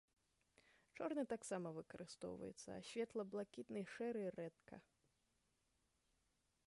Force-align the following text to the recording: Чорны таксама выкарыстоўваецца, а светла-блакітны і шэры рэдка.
Чорны 0.97 1.23
таксама 1.33 1.67
выкарыстоўваецца, 1.75 2.69
а 2.77 2.79
светла-блакітны 2.89 3.79
і 3.85 3.91
шэры 3.97 4.23
рэдка. 4.39 4.81